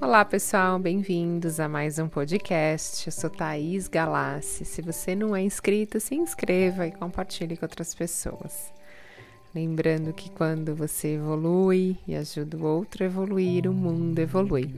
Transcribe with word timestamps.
Olá 0.00 0.24
pessoal, 0.24 0.78
bem-vindos 0.78 1.60
a 1.60 1.68
mais 1.68 1.98
um 1.98 2.08
podcast. 2.08 3.06
Eu 3.06 3.12
sou 3.12 3.28
Thaís 3.28 3.86
Galassi. 3.86 4.64
Se 4.64 4.80
você 4.80 5.14
não 5.14 5.36
é 5.36 5.42
inscrito, 5.42 6.00
se 6.00 6.14
inscreva 6.14 6.86
e 6.86 6.92
compartilhe 6.92 7.56
com 7.56 7.66
outras 7.66 7.94
pessoas. 7.94 8.72
Lembrando 9.54 10.12
que 10.12 10.30
quando 10.30 10.74
você 10.74 11.16
evolui 11.16 11.98
e 12.06 12.16
ajuda 12.16 12.56
o 12.56 12.64
outro 12.64 13.04
a 13.04 13.06
evoluir, 13.06 13.68
o 13.68 13.72
mundo 13.72 14.18
evolui. 14.18 14.72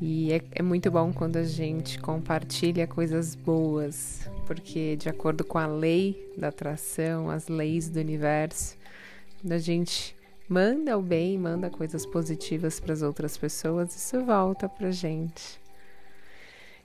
E 0.00 0.32
é, 0.32 0.42
é, 0.56 0.62
muito 0.62 0.90
bom 0.90 1.12
quando 1.12 1.36
a 1.36 1.44
gente 1.44 2.00
compartilha 2.00 2.88
coisas 2.88 3.36
boas, 3.36 4.28
porque 4.48 4.96
de 4.96 5.08
acordo 5.08 5.44
com 5.44 5.58
a 5.58 5.66
lei 5.66 6.32
da 6.36 6.48
atração, 6.48 7.30
as 7.30 7.46
leis 7.46 7.88
do 7.88 8.00
universo, 8.00 8.76
quando 9.40 9.52
a 9.52 9.58
gente 9.58 10.16
manda 10.48 10.96
o 10.98 11.02
bem, 11.02 11.38
manda 11.38 11.70
coisas 11.70 12.04
positivas 12.04 12.78
para 12.80 12.92
as 12.92 13.02
outras 13.02 13.36
pessoas, 13.36 13.94
isso 13.94 14.24
volta 14.24 14.68
para 14.68 14.90
gente. 14.90 15.60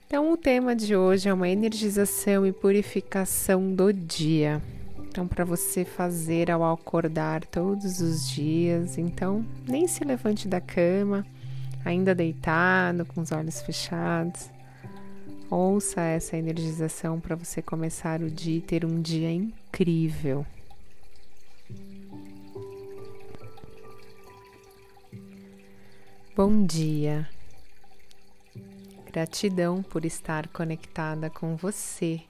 Então, 0.08 0.32
o 0.32 0.38
tema 0.38 0.74
de 0.74 0.96
hoje 0.96 1.28
é 1.28 1.34
uma 1.34 1.50
energização 1.50 2.46
e 2.46 2.54
purificação 2.54 3.74
do 3.74 3.92
dia. 3.92 4.62
Então, 5.00 5.28
para 5.28 5.44
você 5.44 5.84
fazer 5.84 6.50
ao 6.50 6.64
acordar 6.64 7.46
todos 7.46 8.00
os 8.00 8.30
dias, 8.30 8.98
então 8.98 9.46
nem 9.68 9.86
se 9.88 10.06
levante 10.06 10.48
da 10.48 10.62
cama, 10.62 11.26
ainda 11.84 12.16
deitado, 12.16 13.06
com 13.06 13.20
os 13.20 13.32
olhos 13.32 13.62
fechados. 13.62 14.50
Ouça 15.50 16.02
essa 16.02 16.38
energização 16.38 17.20
para 17.20 17.36
você 17.36 17.62
começar 17.62 18.22
o 18.22 18.30
dia 18.30 18.58
e 18.58 18.62
ter 18.62 18.86
um 18.86 19.02
dia 19.02 19.32
incrível. 19.32 20.46
Bom 26.38 26.68
dia. 26.68 27.28
Gratidão 29.12 29.82
por 29.82 30.06
estar 30.06 30.48
conectada 30.50 31.32
com 31.32 31.56
você 31.56 32.22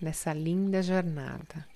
nessa 0.00 0.32
linda 0.32 0.82
jornada. 0.82 1.68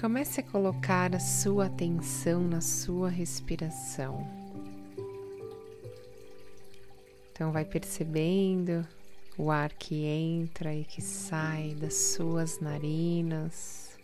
Comece 0.00 0.38
a 0.38 0.44
colocar 0.44 1.16
a 1.16 1.18
sua 1.18 1.66
atenção 1.66 2.44
na 2.44 2.60
sua 2.60 3.08
respiração. 3.08 4.24
Então, 7.32 7.50
vai 7.50 7.64
percebendo 7.64 8.86
o 9.36 9.50
ar 9.50 9.72
que 9.72 10.04
entra 10.04 10.72
e 10.72 10.84
que 10.84 11.02
sai 11.02 11.74
das 11.74 11.94
suas 11.94 12.60
narinas, 12.60 13.98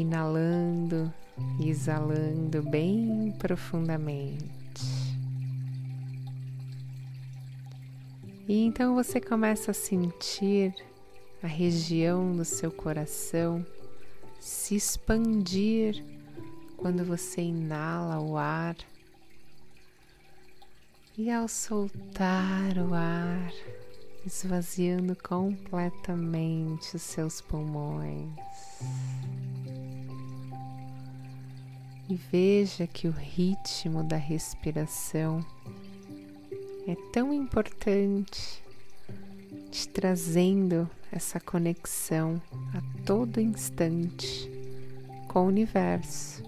inalando 0.00 1.12
e 1.58 1.68
exalando 1.68 2.62
bem 2.62 3.34
profundamente. 3.38 4.56
E 8.48 8.64
então 8.64 8.94
você 8.94 9.20
começa 9.20 9.72
a 9.72 9.74
sentir 9.74 10.74
a 11.42 11.46
região 11.46 12.36
do 12.36 12.44
seu 12.44 12.70
coração 12.70 13.64
se 14.38 14.76
expandir 14.76 16.04
quando 16.76 17.04
você 17.04 17.42
inala 17.42 18.20
o 18.20 18.36
ar 18.36 18.76
e 21.18 21.30
ao 21.30 21.48
soltar 21.48 22.76
o 22.78 22.94
ar, 22.94 23.50
esvaziando 24.24 25.16
completamente 25.16 26.94
os 26.94 27.02
seus 27.02 27.40
pulmões. 27.40 28.28
E 32.08 32.14
veja 32.14 32.86
que 32.86 33.08
o 33.08 33.10
ritmo 33.10 34.04
da 34.04 34.16
respiração 34.16 35.44
é 36.86 36.94
tão 37.12 37.32
importante, 37.32 38.62
te 39.72 39.88
trazendo 39.88 40.88
essa 41.10 41.40
conexão 41.40 42.40
a 42.72 43.02
todo 43.04 43.40
instante 43.40 44.48
com 45.26 45.40
o 45.40 45.48
universo, 45.48 46.44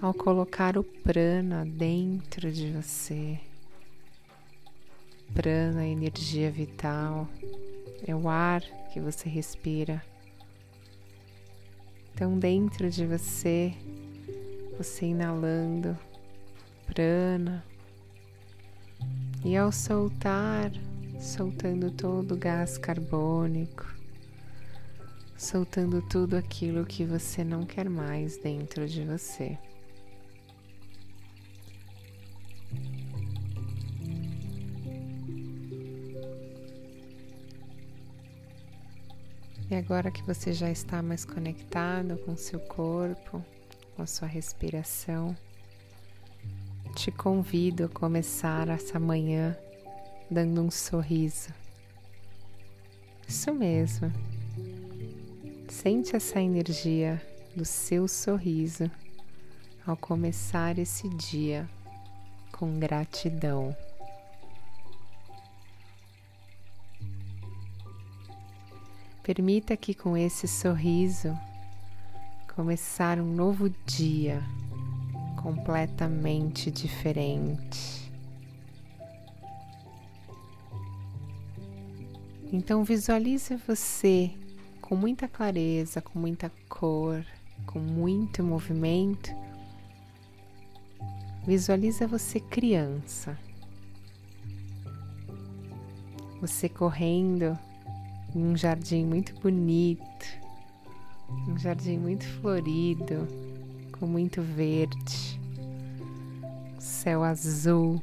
ao 0.00 0.14
colocar 0.14 0.78
o 0.78 0.84
prana 0.84 1.64
dentro 1.66 2.52
de 2.52 2.70
você. 2.70 3.40
Prana, 5.34 5.84
energia 5.84 6.48
vital, 6.48 7.26
é 8.06 8.14
o 8.14 8.28
ar 8.28 8.62
que 8.92 9.00
você 9.00 9.28
respira. 9.28 10.00
Então, 12.14 12.38
dentro 12.38 12.88
de 12.88 13.04
você, 13.04 13.74
você 14.76 15.06
inalando 15.06 15.96
prana 16.86 17.64
e 19.44 19.56
ao 19.56 19.70
soltar, 19.70 20.72
soltando 21.20 21.90
todo 21.90 22.32
o 22.32 22.36
gás 22.36 22.78
carbônico, 22.78 23.86
soltando 25.36 26.00
tudo 26.02 26.36
aquilo 26.36 26.86
que 26.86 27.04
você 27.04 27.44
não 27.44 27.64
quer 27.64 27.88
mais 27.88 28.38
dentro 28.38 28.88
de 28.88 29.04
você. 29.04 29.58
E 39.70 39.74
agora 39.74 40.10
que 40.10 40.22
você 40.22 40.52
já 40.52 40.70
está 40.70 41.02
mais 41.02 41.24
conectado 41.24 42.16
com 42.18 42.36
seu 42.36 42.60
corpo, 42.60 43.44
com 43.94 44.02
a 44.02 44.06
sua 44.06 44.26
respiração, 44.26 45.36
te 46.94 47.10
convido 47.10 47.84
a 47.84 47.88
começar 47.88 48.68
essa 48.68 48.98
manhã 48.98 49.56
dando 50.30 50.62
um 50.62 50.70
sorriso. 50.70 51.48
Isso 53.26 53.52
mesmo. 53.52 54.12
Sente 55.68 56.14
essa 56.14 56.40
energia 56.40 57.20
do 57.56 57.64
seu 57.64 58.06
sorriso 58.06 58.90
ao 59.86 59.96
começar 59.96 60.78
esse 60.78 61.08
dia 61.08 61.68
com 62.52 62.78
gratidão. 62.78 63.76
Permita 69.22 69.76
que 69.76 69.94
com 69.94 70.16
esse 70.16 70.46
sorriso 70.46 71.36
começar 72.54 73.18
um 73.18 73.34
novo 73.34 73.68
dia 73.84 74.40
completamente 75.42 76.70
diferente. 76.70 78.12
Então 82.52 82.84
visualize 82.84 83.56
você 83.56 84.30
com 84.80 84.94
muita 84.94 85.26
clareza, 85.26 86.00
com 86.00 86.16
muita 86.16 86.48
cor, 86.68 87.26
com 87.66 87.80
muito 87.80 88.44
movimento. 88.44 89.34
Visualiza 91.44 92.06
você 92.06 92.38
criança. 92.38 93.36
Você 96.40 96.68
correndo 96.68 97.58
em 98.32 98.44
um 98.44 98.56
jardim 98.56 99.04
muito 99.04 99.34
bonito, 99.40 100.43
um 101.28 101.58
jardim 101.58 101.98
muito 101.98 102.26
florido, 102.40 103.26
com 103.98 104.06
muito 104.06 104.42
verde, 104.42 105.40
céu 106.78 107.22
azul, 107.22 108.02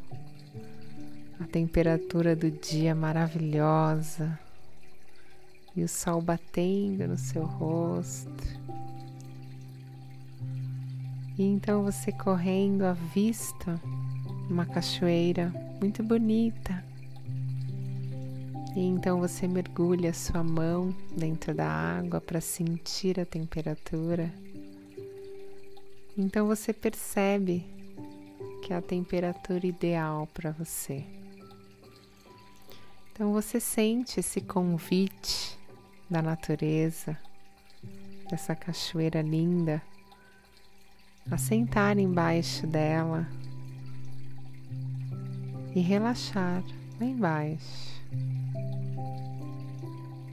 a 1.40 1.44
temperatura 1.46 2.36
do 2.36 2.52
dia 2.52 2.94
maravilhosa 2.94 4.40
e 5.76 5.84
o 5.84 5.88
sol 5.88 6.22
batendo 6.22 7.08
no 7.08 7.18
seu 7.18 7.46
rosto. 7.46 8.60
E 11.38 11.44
então 11.44 11.84
você 11.84 12.12
correndo 12.12 12.84
à 12.84 12.94
vista 12.94 13.80
uma 14.50 14.66
cachoeira 14.66 15.52
muito 15.80 16.04
bonita. 16.04 16.91
E 18.76 18.80
então 18.80 19.20
você 19.20 19.48
mergulha 19.48 20.14
sua 20.14 20.44
mão 20.44 20.96
dentro 21.16 21.54
da 21.54 21.68
água 21.68 22.22
para 22.22 22.40
sentir 22.40 23.20
a 23.20 23.26
temperatura 23.26 24.32
então 26.18 26.46
você 26.46 26.74
percebe 26.74 27.66
que 28.62 28.74
é 28.74 28.76
a 28.76 28.82
temperatura 28.82 29.66
ideal 29.66 30.28
para 30.28 30.52
você. 30.52 31.04
Então 33.12 33.32
você 33.32 33.60
sente 33.60 34.20
esse 34.20 34.42
convite 34.42 35.58
da 36.10 36.22
natureza, 36.22 37.18
dessa 38.30 38.56
cachoeira 38.56 39.22
linda, 39.22 39.82
a 41.30 41.38
sentar 41.38 41.98
embaixo 41.98 42.68
dela 42.68 43.28
e 45.74 45.80
relaxar 45.80 46.62
lá 47.00 47.06
embaixo. 47.06 48.02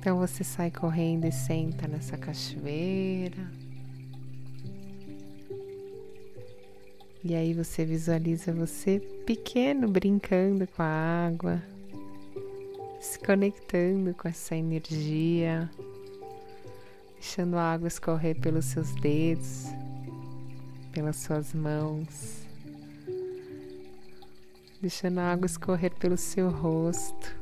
Então 0.08 0.20
você 0.20 0.42
sai 0.42 0.70
correndo 0.70 1.26
e 1.26 1.30
senta 1.30 1.86
nessa 1.86 2.16
cachoeira. 2.16 3.46
E 7.22 7.34
aí 7.34 7.52
você 7.52 7.84
visualiza 7.84 8.50
você 8.50 9.00
pequeno 9.26 9.86
brincando 9.86 10.66
com 10.66 10.82
a 10.82 11.26
água, 11.26 11.62
se 12.98 13.18
conectando 13.18 14.14
com 14.14 14.26
essa 14.26 14.56
energia, 14.56 15.70
deixando 17.12 17.58
a 17.58 17.74
água 17.74 17.88
escorrer 17.88 18.40
pelos 18.40 18.64
seus 18.64 18.94
dedos, 19.02 19.66
pelas 20.90 21.16
suas 21.16 21.52
mãos, 21.52 22.46
deixando 24.80 25.18
a 25.18 25.32
água 25.32 25.44
escorrer 25.44 25.94
pelo 25.96 26.16
seu 26.16 26.48
rosto, 26.48 27.37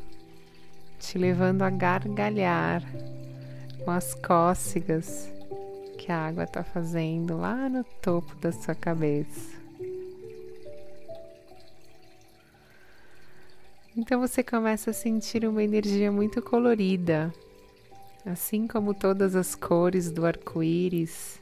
te 0.99 1.19
levando 1.19 1.63
a 1.63 1.71
gargalhar 1.71 2.83
com 3.85 3.91
as 3.91 4.15
cócegas 4.15 5.31
que 5.97 6.11
a 6.11 6.27
água 6.27 6.45
está 6.45 6.63
fazendo 6.63 7.37
lá 7.37 7.69
no 7.69 7.85
topo 8.03 8.35
da 8.37 8.53
sua 8.53 8.75
cabeça. 8.75 9.57
Então 13.97 14.21
você 14.21 14.43
começa 14.43 14.91
a 14.91 14.93
sentir 14.93 15.47
uma 15.47 15.63
energia 15.63 16.13
muito 16.13 16.43
colorida, 16.43 17.33
assim 18.27 18.67
como 18.67 18.93
todas 18.93 19.35
as 19.35 19.55
cores 19.55 20.11
do 20.11 20.27
arco-íris. 20.27 21.41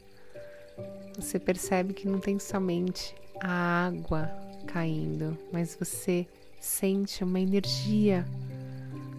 Você 1.16 1.38
percebe 1.38 1.92
que 1.92 2.06
não 2.06 2.20
tem 2.20 2.38
somente 2.38 3.14
a 3.40 3.86
água 3.86 4.30
caindo, 4.66 5.36
mas 5.52 5.74
você 5.74 6.26
sente 6.60 7.24
uma 7.24 7.40
energia 7.40 8.24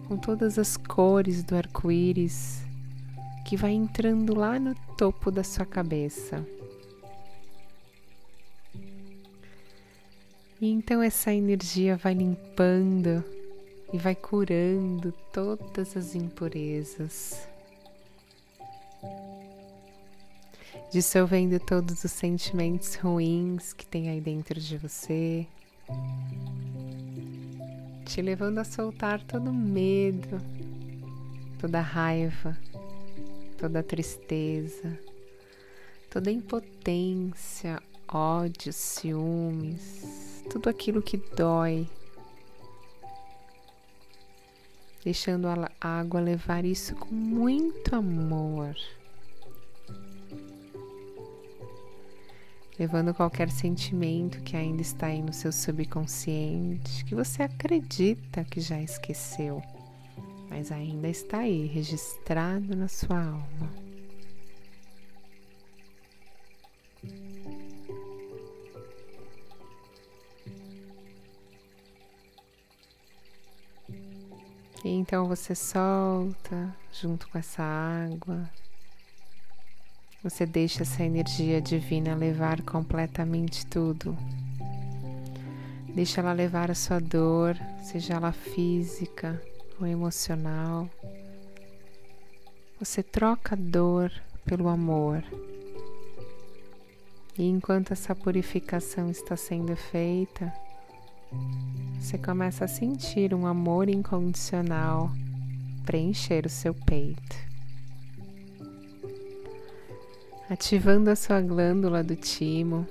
com 0.06 0.16
todas 0.16 0.58
as 0.58 0.76
cores 0.76 1.42
do 1.42 1.56
arco-íris 1.56 2.62
que 3.44 3.56
vai 3.56 3.72
entrando 3.72 4.34
lá 4.34 4.58
no 4.58 4.74
topo 4.96 5.30
da 5.30 5.44
sua 5.44 5.64
cabeça. 5.64 6.44
E 10.60 10.70
então 10.70 11.02
essa 11.02 11.32
energia 11.32 11.96
vai 11.96 12.14
limpando 12.14 13.22
e 13.92 13.98
vai 13.98 14.14
curando 14.14 15.12
todas 15.32 15.96
as 15.96 16.14
impurezas, 16.14 17.46
dissolvendo 20.90 21.60
todos 21.60 22.02
os 22.02 22.10
sentimentos 22.10 22.94
ruins 22.94 23.72
que 23.72 23.86
tem 23.86 24.08
aí 24.08 24.20
dentro 24.20 24.58
de 24.58 24.78
você, 24.78 25.46
te 28.06 28.22
levando 28.22 28.58
a 28.58 28.64
soltar 28.64 29.20
todo 29.24 29.52
medo, 29.52 30.40
toda 31.58 31.80
raiva, 31.80 32.56
toda 33.58 33.82
tristeza, 33.82 34.96
toda 36.08 36.30
impotência, 36.30 37.82
ódio, 38.06 38.72
ciúmes, 38.72 40.44
tudo 40.48 40.70
aquilo 40.70 41.02
que 41.02 41.16
dói, 41.16 41.88
deixando 45.02 45.48
a 45.48 45.68
água 45.80 46.20
levar 46.20 46.64
isso 46.64 46.94
com 46.94 47.12
muito 47.12 47.96
amor. 47.96 48.76
Levando 52.78 53.14
qualquer 53.14 53.50
sentimento 53.50 54.42
que 54.42 54.54
ainda 54.54 54.82
está 54.82 55.06
aí 55.06 55.22
no 55.22 55.32
seu 55.32 55.50
subconsciente, 55.50 57.04
que 57.06 57.14
você 57.14 57.42
acredita 57.42 58.44
que 58.44 58.60
já 58.60 58.78
esqueceu, 58.80 59.62
mas 60.50 60.70
ainda 60.70 61.08
está 61.08 61.38
aí, 61.38 61.66
registrado 61.66 62.76
na 62.76 62.86
sua 62.86 63.18
alma. 63.18 63.86
E 74.84 74.88
então 74.88 75.26
você 75.26 75.54
solta 75.54 76.76
junto 76.92 77.26
com 77.28 77.38
essa 77.38 77.62
água. 77.62 78.48
Você 80.26 80.44
deixa 80.44 80.82
essa 80.82 81.04
energia 81.04 81.60
divina 81.60 82.12
levar 82.12 82.60
completamente 82.62 83.64
tudo. 83.64 84.18
Deixa 85.94 86.20
ela 86.20 86.32
levar 86.32 86.68
a 86.68 86.74
sua 86.74 86.98
dor, 86.98 87.56
seja 87.80 88.14
ela 88.14 88.32
física 88.32 89.40
ou 89.80 89.86
emocional. 89.86 90.90
Você 92.80 93.04
troca 93.04 93.54
a 93.54 93.56
dor 93.56 94.10
pelo 94.44 94.66
amor. 94.66 95.22
E 97.38 97.44
enquanto 97.48 97.92
essa 97.92 98.12
purificação 98.12 99.08
está 99.08 99.36
sendo 99.36 99.76
feita, 99.76 100.52
você 102.00 102.18
começa 102.18 102.64
a 102.64 102.68
sentir 102.68 103.32
um 103.32 103.46
amor 103.46 103.88
incondicional 103.88 105.08
preencher 105.84 106.44
o 106.44 106.50
seu 106.50 106.74
peito, 106.74 107.45
ativando 110.48 111.10
a 111.10 111.16
sua 111.16 111.40
glândula 111.40 112.02
do 112.02 112.16
timo, 112.16 112.86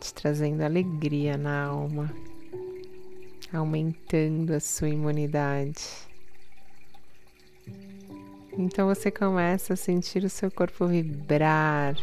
te 0.00 0.12
trazendo 0.14 0.62
alegria 0.62 1.36
na 1.36 1.64
alma, 1.64 2.14
aumentando 3.52 4.54
a 4.54 4.60
sua 4.60 4.88
imunidade. 4.88 5.84
Então 8.56 8.86
você 8.86 9.10
começa 9.10 9.74
a 9.74 9.76
sentir 9.76 10.24
o 10.24 10.30
seu 10.30 10.50
corpo 10.50 10.86
vibrar 10.86 11.96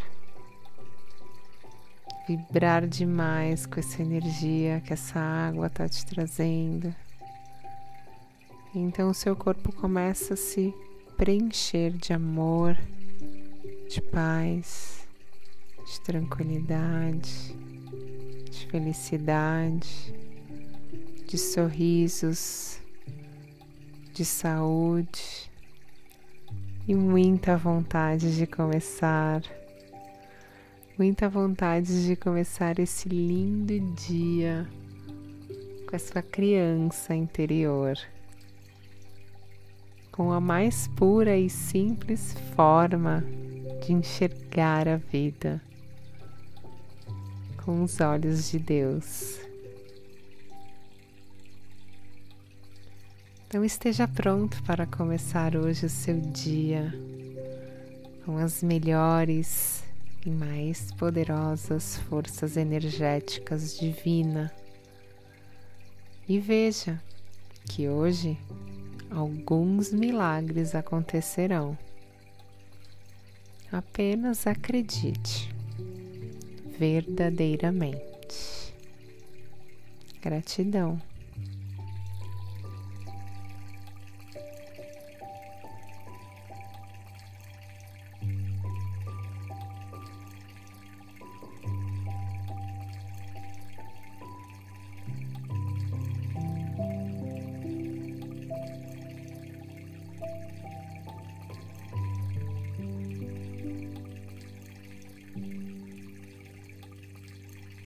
vibrar 2.28 2.88
demais 2.88 3.66
com 3.66 3.80
essa 3.80 4.02
energia 4.02 4.82
que 4.82 4.94
essa 4.94 5.20
água 5.20 5.68
está 5.68 5.88
te 5.90 6.06
trazendo. 6.06 6.94
Então 8.74 9.10
o 9.10 9.14
seu 9.14 9.36
corpo 9.36 9.74
começa 9.74 10.36
a 10.36 10.38
se 10.38 10.74
preencher 11.18 11.92
de 11.92 12.14
amor, 12.14 12.78
de 13.92 14.02
paz, 14.02 15.06
de 15.86 16.00
tranquilidade, 16.00 17.54
de 18.50 18.66
felicidade, 18.68 20.16
de 21.28 21.38
sorrisos, 21.38 22.80
de 24.14 24.24
saúde 24.24 25.52
e 26.88 26.96
muita 26.96 27.58
vontade 27.58 28.38
de 28.38 28.48
começar. 28.48 29.42
Muita 30.98 31.28
vontade 31.28 32.08
de 32.08 32.16
começar 32.16 32.80
esse 32.80 33.10
lindo 33.10 33.74
dia 33.94 34.66
com 35.86 35.98
a 35.98 36.00
sua 36.00 36.22
criança 36.22 37.14
interior, 37.14 37.98
com 40.14 40.32
a 40.32 40.40
mais 40.40 40.88
pura 40.88 41.38
e 41.38 41.50
simples 41.50 42.34
forma 42.56 43.41
de 43.82 43.94
enxergar 43.94 44.88
a 44.88 44.98
vida, 44.98 45.62
com 47.66 47.84
os 47.84 48.00
olhos 48.00 48.50
de 48.52 48.60
Deus. 48.60 49.40
Então 53.48 53.66
esteja 53.66 54.08
pronto 54.08 54.64
para 54.64 54.86
começar 54.86 55.56
hoje 55.58 55.86
o 55.86 55.90
seu 55.90 56.20
dia 56.22 56.94
com 58.26 58.38
as 58.38 58.64
melhores 58.64 59.84
e 60.26 60.30
mais 60.30 60.92
poderosas 60.94 61.98
forças 61.98 62.56
energéticas 62.56 63.78
divina. 63.78 64.52
E 66.30 66.40
veja 66.40 67.02
que 67.66 67.90
hoje 67.90 68.38
alguns 69.10 69.92
milagres 69.92 70.74
acontecerão. 70.76 71.78
Apenas 73.72 74.46
acredite 74.48 75.50
verdadeiramente. 76.78 78.74
Gratidão. 80.22 81.02